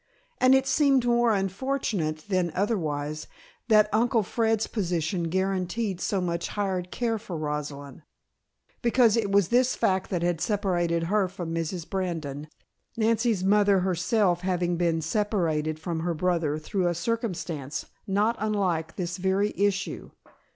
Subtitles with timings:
[0.39, 3.27] And it seemed more unfortunate than otherwise,
[3.67, 8.01] that Uncle Fred's position guaranteed so much hired care for Rosalind,
[8.81, 11.87] because it was this fact that had separated her from Mrs.
[11.87, 12.47] Brandon,
[12.97, 19.17] Nancy's mother herself having been separated from her brother through a circumstance not unlike this
[19.17, 20.09] very issue.